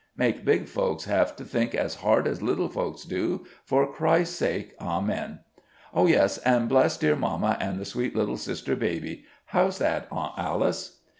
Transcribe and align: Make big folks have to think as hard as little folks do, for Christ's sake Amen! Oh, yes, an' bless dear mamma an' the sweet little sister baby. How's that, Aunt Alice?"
Make 0.17 0.43
big 0.43 0.67
folks 0.67 1.03
have 1.05 1.35
to 1.35 1.45
think 1.45 1.75
as 1.75 1.93
hard 2.01 2.25
as 2.27 2.41
little 2.41 2.69
folks 2.69 3.03
do, 3.03 3.45
for 3.63 3.85
Christ's 3.85 4.35
sake 4.35 4.73
Amen! 4.81 5.41
Oh, 5.93 6.07
yes, 6.07 6.39
an' 6.39 6.65
bless 6.67 6.97
dear 6.97 7.15
mamma 7.15 7.55
an' 7.61 7.77
the 7.77 7.85
sweet 7.85 8.15
little 8.15 8.37
sister 8.37 8.75
baby. 8.75 9.25
How's 9.45 9.77
that, 9.77 10.07
Aunt 10.11 10.33
Alice?" 10.39 11.01